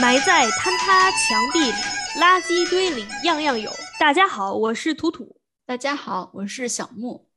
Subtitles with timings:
[0.00, 1.72] 埋在坍塌墙壁里、
[2.18, 3.70] 垃圾堆里，样样有。
[4.00, 5.36] 大家好，我是图图。
[5.66, 7.28] 大家好，我是小木。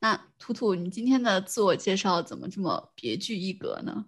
[0.00, 4.04] 那图图，你今天的自我介绍怎么这么别具一格呢？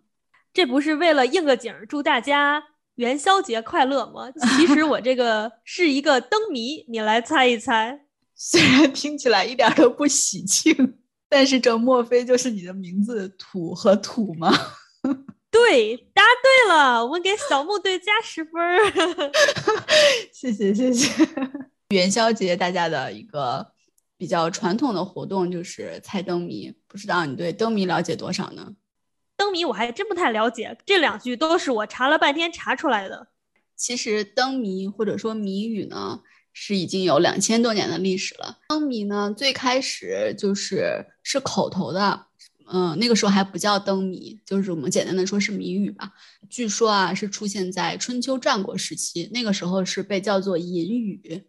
[0.52, 2.62] 这不是为了应个景儿，祝大家
[2.96, 4.30] 元宵节快乐吗？
[4.58, 8.00] 其实我这个 是一个灯谜，你来猜一猜。
[8.34, 10.98] 虽然听起来一点都不喜庆，
[11.28, 14.52] 但是这莫非就是你的名字“土”和“土”吗？
[15.54, 18.80] 对，答对了，我们给小木队加十分儿。
[20.34, 21.08] 谢谢谢谢。
[21.90, 23.70] 元宵节大家的一个
[24.16, 28.72] 比较传统的活动就是猜灯谜，不知道你对灯谜了解多少呢？
[29.36, 33.28] 灯谜我还真不太了解，这两句都是我查了半天查出来的。
[33.76, 38.58] 其实灯谜或者说谜语呢，是已经有两千多年的历史了。
[38.68, 42.26] 灯谜呢，最开始就是是口头的。
[42.66, 46.12] 嗯，那个时候还不叫灯谜，就是我们简单的说是谜语吧。
[46.48, 51.44] 据说啊，是出现在春秋战国时期，那个时候是被叫做隐语。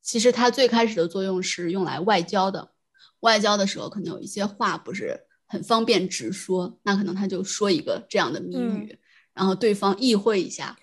[0.00, 2.72] 其实它最开始的作用是用来外交的，
[3.20, 8.98] 外交的时候可能有一些话不是很方便直说，那可能他就说一个这样的谜语，
[9.34, 10.78] 然后对方意会一下，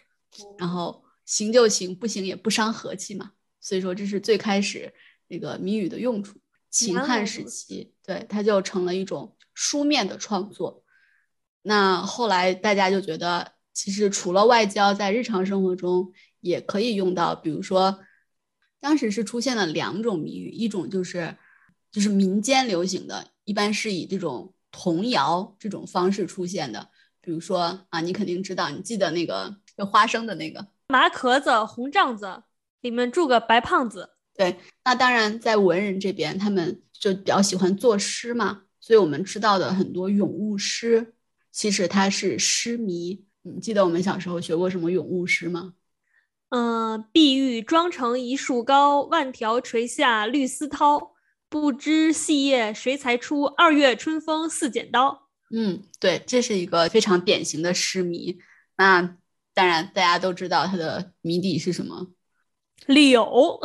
[0.60, 3.32] 然后行就行，不行也不伤和气嘛。
[3.60, 4.94] 所以说这是最开始
[5.30, 6.38] 那个谜语的用处。
[6.70, 9.36] 秦汉时期，对它就成了一种。
[9.54, 10.84] 书面的创作，
[11.62, 17.36] 那后来大家就觉得，其实除了外交，在日常生活中也可以用到。
[17.36, 18.00] 比如说，
[18.80, 21.38] 当时是出现了两种谜语，一种就是
[21.92, 26.90] 就是民间流行的，一般是以这种童谣这种方式出现的。
[27.22, 32.44] 比如说啊，你肯定知道，你记得那个有花生的那个麻壳子、红帐子
[32.81, 34.09] 里面住个白胖子。
[34.36, 38.64] 对，那当然在文人这边，他们就比较喜欢作诗嘛。
[38.84, 41.14] 所以我们知道的很多咏物诗，
[41.53, 43.23] 其实它是诗谜。
[43.44, 45.75] 你记得我们小时候学过什么咏物诗吗？
[46.50, 51.12] 嗯，碧玉妆成一树高，万条垂下绿丝绦。
[51.47, 53.44] 不知细叶谁裁出？
[53.44, 55.29] 二月春风似剪刀。
[55.56, 58.38] 嗯，对，这是一个非常典型的诗谜。
[58.75, 59.18] 那
[59.53, 62.12] 当然，大家都知道它的谜底是什么？
[62.88, 63.62] 柳。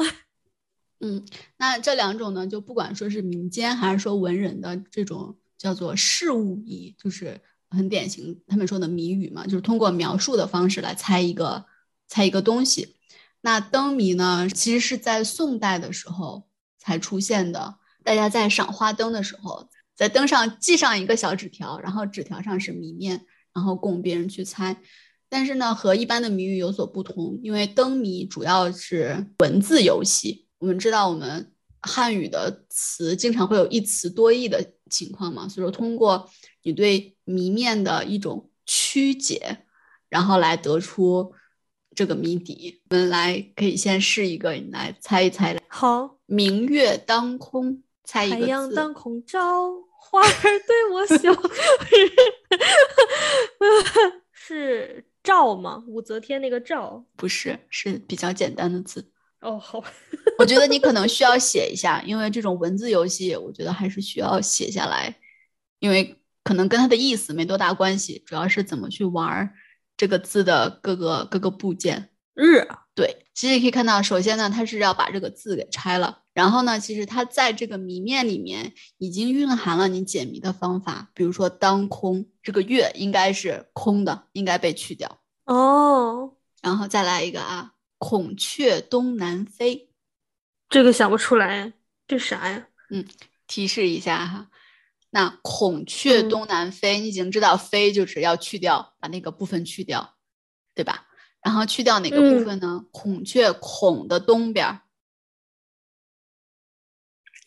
[1.00, 1.24] 嗯，
[1.56, 11.64] 那这两种呢，就不管说是民间还是说文人的这种叫做事物谜，就是很典型，他们说的谜语嘛，就是通过描述的方式来猜一个
[12.08, 12.96] 猜一个东西。
[13.42, 16.48] 那灯谜呢，其实是在宋代的时候
[16.78, 17.76] 才出现的。
[18.02, 24.76] 大家在赏花灯的时候，在灯上系上一个小纸条，然后纸条上是谜面，然后供别人去猜。
[25.28, 30.47] 但是呢，和一般的谜语有所不同，因为灯谜主要是文字游戏。
[30.58, 36.28] 我们知道，我们汉语的词经常会有一词多义的情况嘛，所以说通过
[36.62, 39.64] 你对谜面的一种曲解，
[40.08, 41.32] 然后来得出
[41.94, 42.82] 这个谜底。
[42.90, 45.56] 我们来可以先试一个，你来猜一猜。
[45.68, 48.42] 好，明月当空，猜一个字。
[48.42, 50.26] 太阳当空照，花儿
[50.66, 51.32] 对我笑。
[54.32, 55.84] 是赵吗？
[55.86, 57.04] 武则天那个赵？
[57.16, 59.12] 不是，是比较简单的字。
[59.40, 59.82] 哦，好，
[60.38, 65.14] 我觉得你可能需要写一下，因为这种文字游戏，我觉得还是需要写下来，
[65.78, 69.52] 因为可能跟它的意思没多大关系，主要是怎么去玩
[69.96, 72.10] 这个字的各个各个部件。
[72.34, 85.20] 日，对，其实你可以看到，首先呢，它是要把这个字给拆了，然后呢，其实它在这个谜面里面已经蕴含了你解谜的方法，比如说当空，这个月应该是空的，应该被去掉。
[85.46, 87.72] 哦，然后再来一个啊。
[87.98, 89.90] 孔雀东南飞，
[90.68, 91.72] 这个想不出来，
[92.06, 92.68] 这啥呀？
[92.90, 93.06] 嗯，
[93.46, 94.48] 提示一下哈，
[95.10, 100.16] 那孔雀东南飞，你已经知道飞就是要去掉，把那个部分去掉，
[100.74, 101.06] 对吧？
[101.42, 102.84] 然后去掉哪个部分呢？
[102.90, 104.80] 孔雀孔的东边。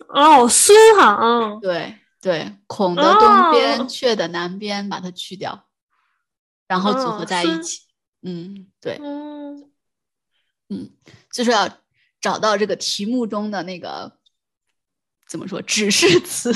[0.07, 1.59] 哦，孙行。
[1.61, 5.67] 对对，孔的东边，雀的南边，把它去掉，
[6.67, 7.81] 然后组合在一起。
[8.21, 8.99] 嗯，对。
[9.01, 9.70] 嗯，
[11.31, 11.79] 就是要
[12.19, 14.17] 找到这个题目中的那个
[15.27, 16.51] 怎么说指示词。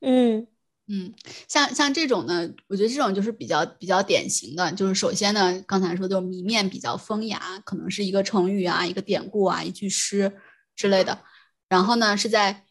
[0.00, 0.46] 嗯
[0.88, 1.14] 嗯，
[1.48, 10.36] 像像这种呢，我觉得这种就是比较比较典型的，就是首先呢，刚才说就是谜面比较风雅，可能是一个成语啊，一个典故啊，一句诗
[10.74, 11.22] 之类的。
[11.68, 12.66] 然后呢，是在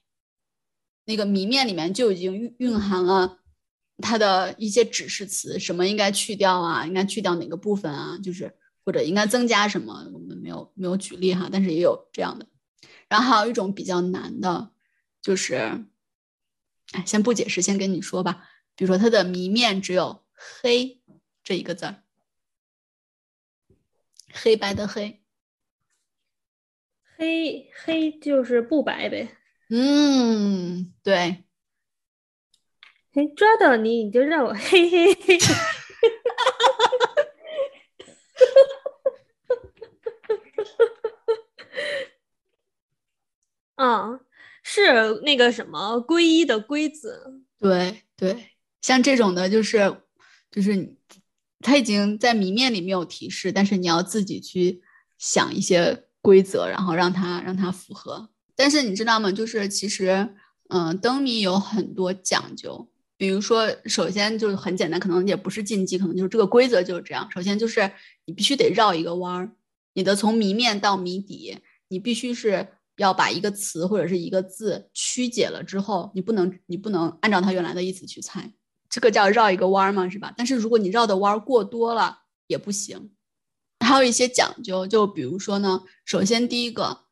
[1.06, 3.40] 那个谜面里面就已经蕴蕴含了
[3.98, 8.56] 它的一些指示词，什么应该去掉啊，应该去掉哪个部分啊，就是。
[8.84, 10.10] 或者应该增加什么？
[10.14, 12.48] 我们没有没有举例哈，但是也有这样的。
[13.08, 14.72] 然后还有一种比较难的，
[15.22, 15.86] 就是，
[16.94, 18.50] 哎，先不解释，先跟你说吧。
[18.76, 21.02] 比如说它的谜面只有黑
[21.44, 22.04] 这一个字儿，
[24.32, 25.22] 黑白的黑，
[27.18, 29.38] 黑黑就是不白呗。
[29.70, 31.44] 嗯，对，
[33.14, 35.38] 哎，抓到你，你就让我嘿 嘿嘿。
[43.76, 44.20] 啊，
[44.74, 47.42] 是那个什么皈依的皈字。
[47.60, 48.52] 对对，
[48.82, 49.98] 像这种的，就是
[50.50, 50.96] 就是，
[51.60, 54.82] 它已经在谜面里面有提示，但是你要自己去
[55.18, 58.30] 想一些规则，然后让它让它符合。
[58.56, 59.30] 但是你知道吗？
[59.30, 60.30] 就是其实，
[60.70, 62.88] 嗯、灯谜有很多讲究。
[63.18, 67.30] 比如说，首先就是很简单，可能也不是禁忌，可能就是这个规则就是这样。
[67.30, 67.92] 首先就是
[68.26, 69.52] 你必须得绕一个弯儿，
[69.94, 71.60] 你的从谜面到谜底，
[71.90, 72.68] 你必须是
[73.02, 78.54] 要把一个词或者是一个字曲解了之后，你不能你不能按照它原来的意思去猜，
[78.90, 80.32] 这个叫绕一个弯儿嘛，是吧？
[80.38, 83.12] 但是如果你绕的弯儿过多了也不行，
[83.80, 87.06] 还有一些讲究，就比如说呢，首先第一个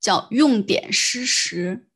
[0.00, 1.88] 叫用典失实，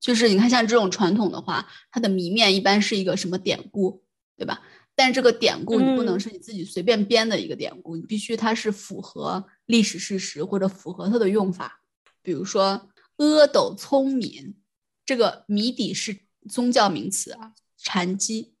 [0.00, 4.04] 就是你看像这种传统的话，它的谜面一般是一个什么典故，
[4.36, 4.62] 对吧？
[4.94, 11.80] 但是这个典故你不能嗯是你自己随便编的一个典故，你必须它是符合历史事实或者符合它的用法。
[12.24, 14.56] 比如说阿斗聪明，
[15.04, 18.54] 这个谜底是宗教名词啊，禅机，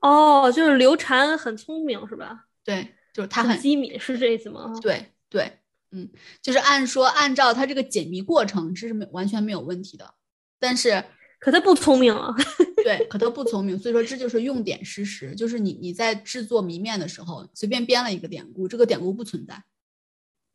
[0.00, 2.46] 哦，就是刘禅很聪明是吧？
[2.62, 4.72] 对，就是他很机敏是这意思吗？
[4.80, 5.58] 对对，
[5.90, 6.08] 嗯，
[6.40, 10.14] 就是按说按照他这个解谜过程，这是没完全没有问题的。
[10.58, 11.04] 但是
[11.38, 12.34] 可他不聪明啊。
[12.84, 19.64] 对，可他不聪明，所以说这就是用典失实，就是你你在制作谜面的时候随便编了一个典故，这个典故不存在，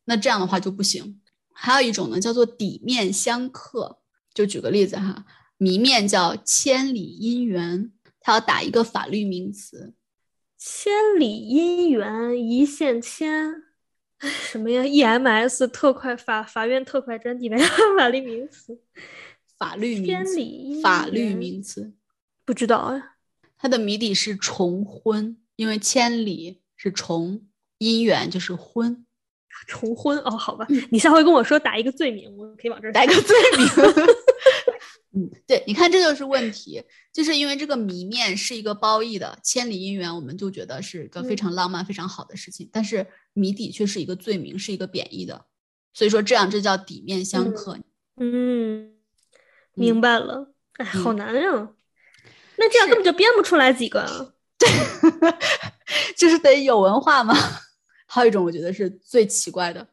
[0.04, 1.20] 那这样的话就不行。
[1.52, 3.98] 还有一种呢，叫做底面相克，
[4.32, 5.24] 就举个例子哈，
[5.58, 9.94] 谜面叫千里姻缘，它要打一个法律名词，
[10.56, 13.64] 千里姻缘一线牵，
[14.18, 17.66] 哎，什么呀？EMS 特快法法院特快专题没有
[17.98, 18.80] 法律名词，
[19.58, 21.92] 法律名千词，里姻法律名词。
[22.44, 23.16] 不知道啊。
[23.58, 27.46] 它的谜底是重婚，因为千里是重，
[27.78, 29.04] 姻缘就是婚，
[29.66, 33.68] 重婚哦，好吧，你下回跟我说打一个罪名，我可以往这儿打一个罪名。
[35.12, 36.80] 嗯，对，你看这就是问题，
[37.12, 45.46] 就是因为这个谜面是一个褒义的，千里姻缘，我们就觉得是一个非嗯常浪漫、非常好的事情，但是谜底却是一个罪名，是一个贬义的，
[45.92, 47.78] 所以说这样这叫底面相嗯克。
[48.18, 48.92] 嗯，
[49.74, 50.52] 明白了。
[50.74, 51.70] 哎，好嗯难啊！
[52.56, 54.32] 那这样根本就编不出来几个啊。
[54.56, 54.68] 对
[56.16, 57.34] 就是得有文化嘛。
[58.12, 59.86] 还有一种我觉得是最奇怪的，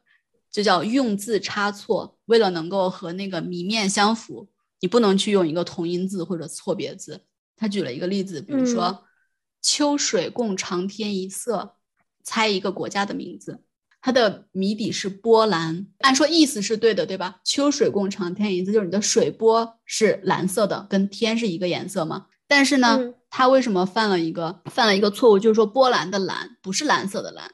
[0.50, 2.18] 就叫用字差错。
[2.26, 4.48] 为了能够和那个谜面相符，
[4.80, 7.20] 你不能去用一个同音字或者错别字。
[7.56, 8.98] 他举了一个例子，比如说嗯
[9.62, 11.76] “秋水共长天一色”，
[12.24, 13.62] 猜一个国家的名字。
[14.00, 17.40] 它的谜底是波兰，按说意思是对的，对吧？
[17.44, 22.26] 秋水共长天一色，就是你的水波是蓝色的，跟天是一个颜色嘛。
[22.46, 25.38] 但是呢，嗯他为什么犯了一个犯了一个错误？
[25.38, 27.50] 就是说波兰的蓝不是蓝色的蓝，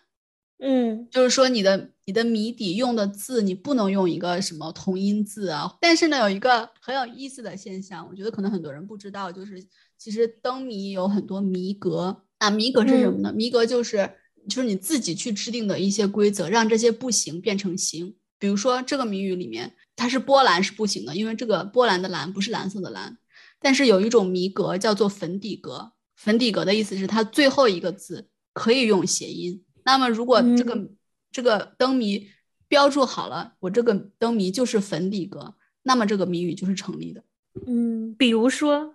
[0.61, 5.77] 嗯就是说你的你的谜底用的字你不能用一个什么同音字啊。
[5.81, 9.63] 但是呢，有一个很有意思的现象，我觉得可能很多人不知道，就是
[9.99, 12.49] 其实灯谜有很多谜格啊。
[12.51, 13.33] 谜格是什么呢？
[13.33, 14.11] 谜格就是
[14.49, 18.15] 就是你自己去制定的一些规则，让这些不行变成行。
[18.39, 23.19] 比如说这个谜语里面，它是波兰是不行的，因为这个波兰的蓝不是蓝色的蓝。
[23.59, 29.65] 但是有一种谜格叫做粉底格，粉底格的意思是它最后一个字可以用谐音。
[29.85, 30.97] 那么如果这个、嗯。
[31.35, 32.31] 这个灯谜
[32.69, 37.25] 标注好了，我这个灯谜就是粉底格，那么这个谜语就是成立的。
[37.67, 38.95] 嗯，比如说，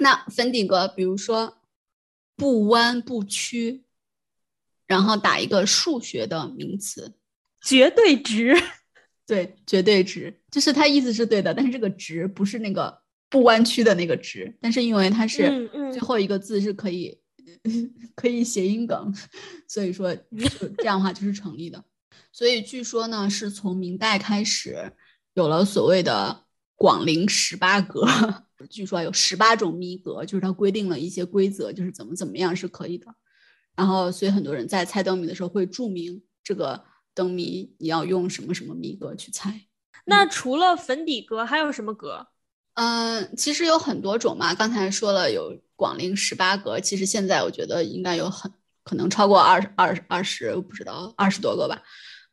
[0.00, 1.58] 那粉底格，比如说
[2.34, 3.84] 不弯不曲，
[4.88, 7.12] 然后打一个数学的名词，
[7.60, 8.60] 绝对值。
[9.24, 17.16] 对，绝对值，就是它意思是对的，但是这个值不是那个不弯曲的那个值，但是因为它是最后一个字是可以、
[18.14, 19.14] 可以谐音梗，
[19.66, 21.82] 所以说就这样的话就是成立的。
[22.30, 24.92] 所以据说呢，是从明代开始
[25.34, 26.44] 有了所谓的
[26.76, 28.04] 广陵十八格，
[28.68, 33.06] 据说有十八种谜格，就是它规定了一些规则，就是怎么怎么样是可以的。
[33.76, 39.62] 然后，所以很多人在猜灯谜的时候会注明这个灯谜你要用什么什么谜格去猜。
[40.04, 42.28] 那除了粉底格还有什么格？
[42.74, 44.54] 嗯，其实有很多种嘛。
[44.54, 48.52] 刚才说了有广陵十八阁，其实现在我觉得应该有很
[48.82, 51.82] 可能超过二二二十，不知道二十多个吧。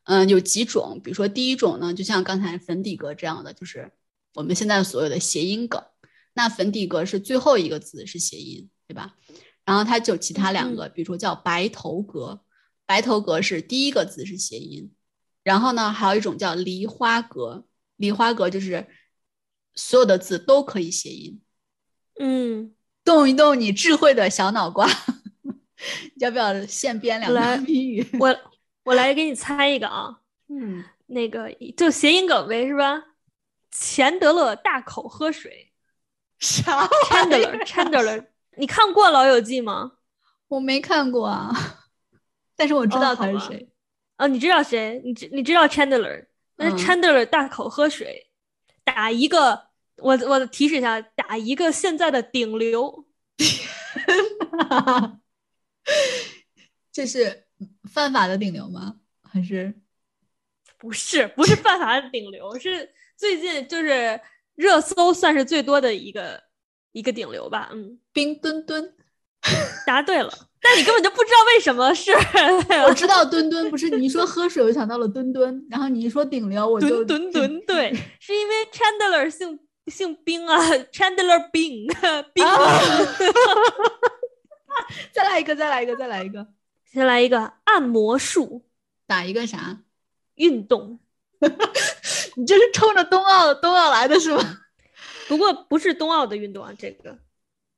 [0.06, 3.92] 嗯，有几种，比如说第一种呢，就像刚才粉底格这样的，就是
[4.34, 5.82] 我们现在所有的谐音梗。
[6.34, 9.16] 那粉底格是最后一个字是谐音，对吧？
[9.64, 12.42] 然然后它就其他两个，比如说叫白头阁，
[12.86, 14.92] 白头阁是第一个字是谐音，
[15.44, 17.64] 然后呢，还有一种叫梨花阁，
[17.96, 18.86] 梨花阁就是
[19.76, 21.42] 所有的字都可以谐音。
[22.20, 22.74] 嗯，
[23.04, 24.88] 动一动你智慧的小脑瓜，
[26.18, 28.06] 要不要现编两个谜语？
[28.20, 28.36] 我
[28.84, 33.04] 我来给你猜一个啊，嗯，那个就谐音梗呗，是吧？
[33.72, 35.72] 钱德勒大口喝水
[36.40, 38.26] 啥？Chandler，Chandler，
[38.58, 39.94] 你看过《老友记》吗？
[40.50, 41.50] 我没看过啊，
[42.58, 43.70] 但是我知道他是谁。
[44.18, 45.02] 哦，你知道谁？
[45.06, 46.28] 你知你知道 Chandler？
[46.58, 48.30] 那 Chandler 大口喝水，
[48.84, 53.06] 打一个，我我提示一下，打一个现在的顶流。
[56.92, 57.48] 这是
[57.90, 58.98] 犯法的顶流吗？
[59.24, 59.74] 还是
[60.78, 61.28] 不是？
[61.30, 62.94] 不是犯法的顶流，是。
[63.18, 64.20] 最近就是
[64.56, 66.44] 热搜算是最多的一个
[66.92, 68.96] 一个顶流吧，嗯，冰墩墩，
[69.86, 72.12] 答对了，但你根本就不知道为什么是。
[72.88, 80.60] 我知道墩墩不是你一说喝水，我想到了墩墩，然后你一说顶流，我就墩墩墩，对， 是因为 Chandler 姓姓冰啊
[80.92, 81.88] ，Chandler 冰
[82.34, 82.46] 冰。
[85.12, 86.48] 再来一个，再来一个，再来一个，
[86.92, 88.64] 先来一个按摩术，
[89.08, 89.80] 打一个啥
[90.36, 91.00] 运动？
[92.36, 94.60] 你这是冲着冬奥冬奥来的是吗？
[95.28, 97.18] 不过不是冬奥的运动啊，这个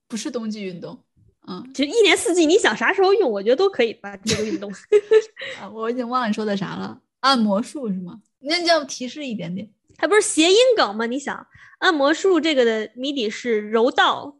[0.08, 1.02] 不是冬季运动。
[1.48, 4.72] 嗯，其实一年四季你想啥时候用，我觉得都可以吧这个运动。
[5.60, 7.00] 啊，我已经忘了你说的啥了。
[7.20, 8.22] 按摩术是吗？
[8.40, 9.70] 那你要提示一点点。
[9.98, 11.06] 它不是谐音梗吗？
[11.06, 11.46] 你想，
[11.80, 14.38] 按摩术这个的谜底是柔道。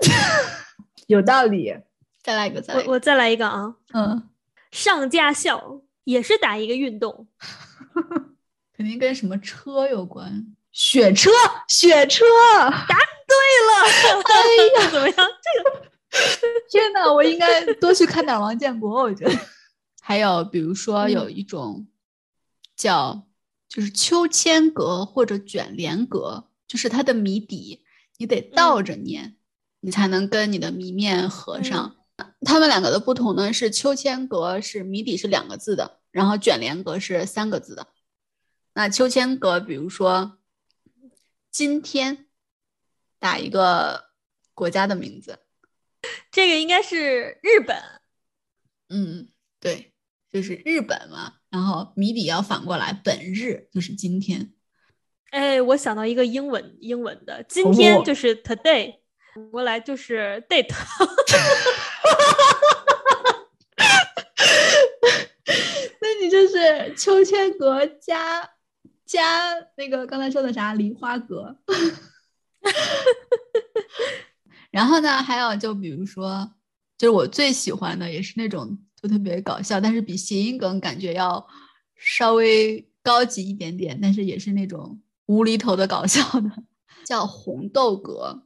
[1.06, 1.76] 有道理。
[2.22, 3.76] 再来一个，再我我再来一个啊。
[3.92, 4.28] 嗯，
[4.72, 7.28] 上驾校也是打一个运动。
[8.76, 10.44] 肯定跟什么车有关？
[10.72, 11.30] 雪车，
[11.68, 12.24] 雪车，
[12.88, 13.36] 答对
[13.68, 14.22] 了！
[14.24, 15.16] 哎呀，怎么样？
[15.16, 15.85] 这个
[16.70, 19.02] 天哪，我应该多去看点王建国。
[19.02, 19.32] 我觉得
[20.00, 21.86] 还有，比如说有一种
[22.76, 23.26] 叫
[23.68, 27.84] 就是秋千格或者卷帘格，就是它的谜底
[28.18, 29.36] 你得倒着念，
[29.80, 31.96] 你才能跟你的谜面合上。
[32.40, 37.88] 它们两个的不同呢是秋千格是谜底是两个字的，然后卷帘格是三个字的。
[38.74, 40.38] 那秋千格，比如说
[41.50, 42.26] 今天
[43.18, 44.10] 打一个
[44.54, 45.40] 国家的名字，
[46.36, 47.82] 这个应该是日本。
[48.90, 49.28] 嗯，
[49.58, 49.94] 对，
[50.30, 51.36] 就是日本嘛。
[51.48, 54.52] 然后谜底要反过来，本日就是今天。
[55.30, 58.96] 哎，我想到一个英文，英文的今天就是 today，
[59.34, 60.68] 反过来就是 date。
[66.02, 68.50] 那你就是秋千格加。
[69.06, 71.56] 加那个刚才说的啥梨花阁，
[74.76, 76.52] 然后呢，还有就比如说，
[76.98, 81.48] 就是我最喜欢的，也是那种就特别搞笑，但是比谐音梗感觉要
[81.94, 86.62] 稍微高级一点点，但是也是那种无厘头的搞笑的，
[87.06, 88.42] 叫红豆格。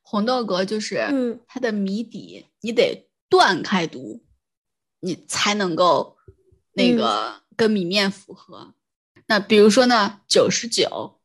[0.00, 4.24] 红豆格就是它的谜底，你得断开读，
[4.98, 6.16] 你才能够
[6.72, 8.74] 那个跟谜面符合。
[9.28, 11.20] 那比如说呢，九十九，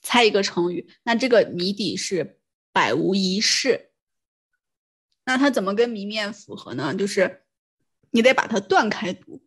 [0.00, 0.88] 猜一个成语。
[1.02, 2.40] 那这个谜底是
[2.74, 3.92] 百无一失。
[5.24, 6.92] 那它怎么跟谜面符合呢？
[6.94, 7.44] 就是
[8.10, 9.42] 你得把它断开读，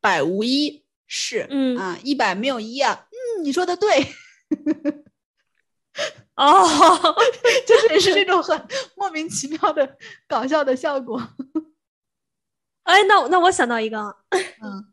[0.00, 1.46] 百无一是。
[1.48, 3.06] 嗯啊，一百没有一啊。
[3.10, 3.88] 嗯，你说的对。
[6.34, 6.66] 哦，
[7.66, 9.96] 就是是这种很莫名其妙的
[10.26, 11.22] 搞笑的效果。
[12.82, 14.16] 哎，那那我想到一个，
[14.60, 14.88] 嗯。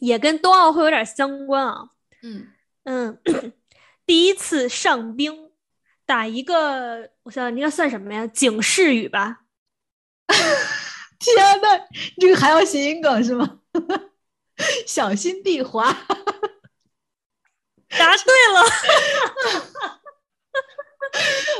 [0.00, 1.90] 也跟冬奥会有点相关啊，
[2.22, 2.46] 嗯
[2.84, 3.18] 嗯，
[4.06, 5.47] 第一次上冰，
[6.08, 8.26] 打一个，我想想应该算什么呀？
[8.28, 9.40] 警示语吧。
[11.20, 11.68] 天呐，
[12.18, 13.60] 这个还要谐音梗是吗？
[14.86, 15.94] 小心地滑。
[17.90, 18.62] 答对了。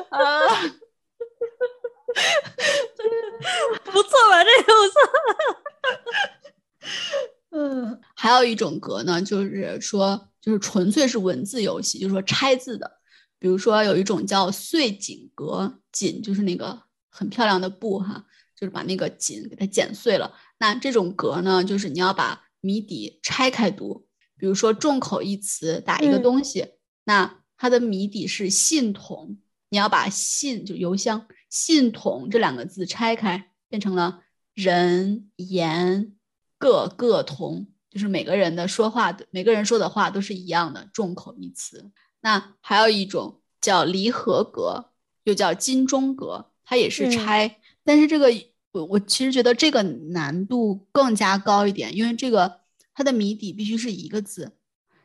[0.09, 0.49] 啊，
[3.85, 4.43] 不错吧？
[4.45, 4.95] 这个不错。
[7.51, 12.98] 嗯，还有一种格呢，就是说，就是纯粹是文字游戏，就是说拆字的。
[13.39, 18.25] 比如说有一种叫碎锦格，锦就是那个很漂亮的布哈，
[18.57, 20.35] 就是把那个锦给它剪碎了。
[20.59, 24.07] 那这种格呢，就是你要把谜底拆开读。
[24.37, 26.67] 比如说众口一词打一个东西，
[27.05, 29.39] 那它的谜底是信筒，
[29.71, 34.23] 你要把信就邮箱信筒这两个字拆开，变成了
[34.55, 36.15] 人言。
[36.61, 41.93] 各个同，就是每个人的说话，每个人说的话都是一样的，众口一词。
[42.21, 44.91] 那还有一种叫离合格，
[45.25, 47.61] 又叫金钟格，它也是拆。
[47.85, 48.29] 但是这个
[48.73, 52.61] 我我其实觉得这个难度更加高一点，因为这个
[52.95, 54.53] 它的谜底必须是一个字，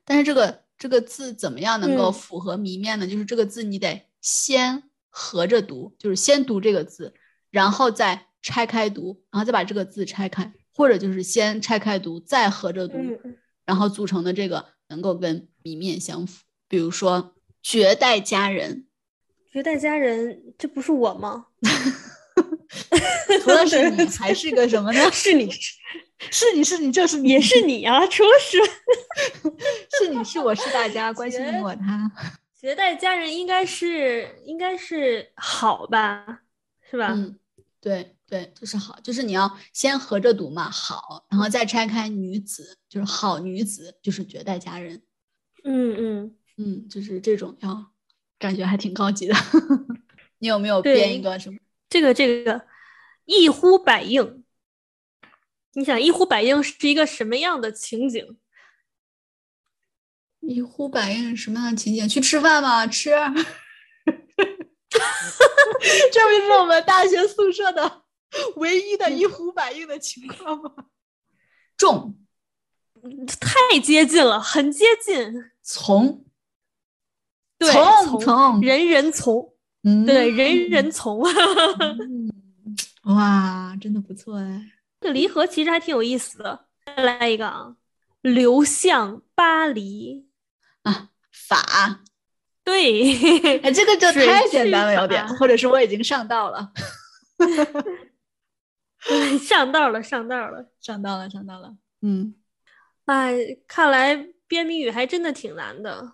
[0.03, 2.13] 但是这个这个字怎么样能够嗯。
[2.13, 3.07] 符合谜面呢？
[3.07, 7.13] 就是这个字你得先合着读，就是先读这个字，
[7.51, 13.37] 然后再拆开读，然后再把这个字拆开，或者就是先拆开读，再合着读，嗯。
[13.65, 16.43] 然后组成的这个能够跟谜面相符。
[16.73, 18.87] 比如说“绝代佳人
[19.51, 21.45] 绝代佳人，这不是我吗？”，
[23.43, 24.99] 除了是你， 还是个什么呢？
[25.13, 25.51] 是你，
[26.31, 28.07] 是你是你就是你，也是你啊！
[28.07, 28.57] 除了是
[30.03, 32.11] 是你是我是大家，关心你我他。
[32.59, 36.41] 绝代佳人，应该是应该是好吧？
[36.89, 37.09] 是吧？
[37.13, 37.37] 嗯，
[37.79, 45.03] 对对，就是好，就是你要先合着读嘛，好，然后再拆开女子，就是好女子，就是绝代佳人。
[45.65, 47.91] 嗯嗯，嗯，就是这种要
[48.37, 49.35] 感觉还挺高级的。
[50.39, 51.57] 你有没有编一个什么？
[51.89, 52.65] 这个这个
[53.25, 54.43] 一呼百应，
[55.73, 58.37] 你想一呼百应是一个什么样的情景？
[60.41, 62.07] 一呼百应什么样的情景？
[62.09, 62.85] 去吃饭吗？
[62.85, 63.11] 吃。
[64.93, 68.03] 这不就是我们大学宿舍的
[68.57, 70.71] 唯一的一呼百应的情况吗？
[71.75, 72.15] 众
[73.39, 75.51] 太接近了，很接近。
[75.61, 76.25] 从
[77.63, 79.53] 对，从从人人从，
[79.83, 81.23] 嗯对，人人从。
[81.23, 82.31] 嗯
[83.03, 84.71] 哇，真的不错哎。
[85.01, 86.67] 这离合其实还挺有意思的。
[86.85, 87.75] 再来一个啊，
[88.21, 90.27] 流向巴黎。
[90.83, 92.01] 啊，法，
[92.63, 96.71] 对，哎，这个就太简单了，去有点，或者是我已经上道了，
[99.41, 100.69] 上道了，上道了。
[100.79, 101.75] 上道了，上道了。
[102.01, 102.35] 嗯
[103.05, 106.13] 哎，看来编谜语还真的挺难的。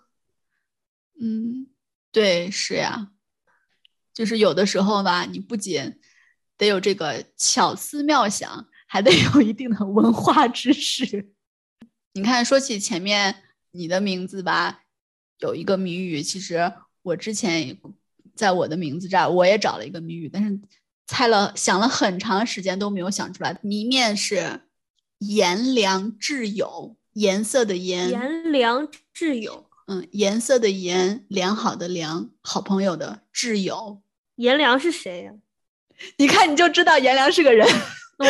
[1.20, 1.66] 嗯，
[2.10, 3.10] 对，是呀，
[4.14, 6.00] 就是有的时候吧，你不仅
[6.56, 11.30] 得有这个巧思妙想，还得有一定的文化知识。
[12.14, 14.82] 你看，说起前面你的名字吧，
[15.38, 17.78] 有一个谜语，其实我之前也
[18.34, 20.58] 在我的名字这儿，我也找了一个谜语，但是
[21.06, 23.58] 猜了想了很长时间都没有想出来。
[23.62, 24.62] 谜面是
[25.18, 34.00] 颜良挚友，颜色的颜，颜良挚友，嗯，颜色的颜，良好的良，好朋友的挚友。
[34.36, 35.32] 颜良是谁呀、
[36.16, 37.66] 你看你就知道颜良是个人。
[38.18, 38.24] 我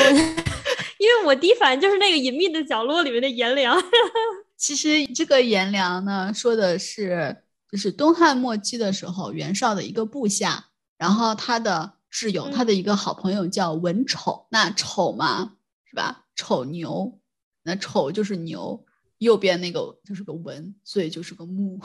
[0.96, 3.79] 因为我第一反应就是那个隐秘的角落里面的颜良。
[4.57, 14.46] 其实这个颜良呢，说的是就是东汉末期的时候，袁绍的一个部下，然后他的挚友，他的一个好朋友叫文丑。
[14.51, 16.25] 那丑嘛，是吧？
[16.35, 17.18] 丑牛，
[17.64, 18.83] 那丑就是牛，
[19.20, 21.78] 右边那个就是个文，所以就是个木。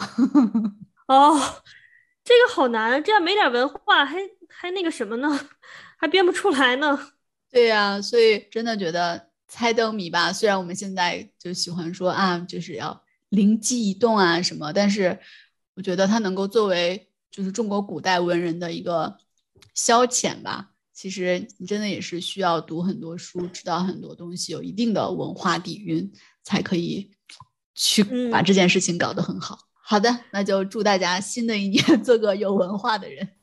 [1.07, 1.39] 哦，
[2.23, 4.17] 这个好难，这样没点文化还
[4.49, 5.29] 还那个什么呢？
[5.99, 7.11] 还编不出来呢。
[7.51, 15.19] 对呀、所以真的觉得猜灯谜吧，虽然我们现在就喜欢说啊，就是要灵机一动啊什么，但是
[15.75, 19.17] 我觉得它能够作为就是中国古代文人的一个
[19.73, 20.71] 消遣吧。
[20.93, 26.09] 其实你真的也是需要读很多书，知道很多东西，有一定的文化底蕴，
[26.45, 27.11] 才可以
[27.73, 29.59] 去把嗯这件事情搞得很好。
[29.83, 33.34] 好的，那就祝大家新的一年 做个有文化的人。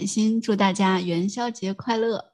[0.00, 2.32] 点心，祝大家元宵节快乐！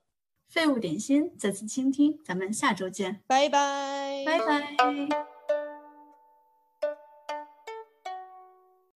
[0.48, 5.35] 废物点心，再次倾听，咱们下周见，拜拜，拜拜。